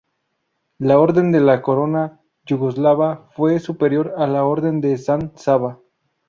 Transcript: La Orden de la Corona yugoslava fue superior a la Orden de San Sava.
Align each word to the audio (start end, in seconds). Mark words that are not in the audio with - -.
La 0.79 0.97
Orden 0.99 1.31
de 1.31 1.39
la 1.41 1.61
Corona 1.61 2.19
yugoslava 2.47 3.29
fue 3.35 3.59
superior 3.59 4.15
a 4.17 4.25
la 4.25 4.45
Orden 4.45 4.81
de 4.81 4.97
San 4.97 5.31
Sava. 5.37 5.79